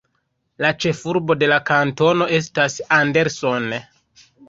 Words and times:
La 0.65 0.71
ĉefurbo 0.85 1.35
de 1.43 1.51
la 1.53 1.61
kantono 1.69 2.31
estas 2.41 2.83
Anderson. 3.01 3.73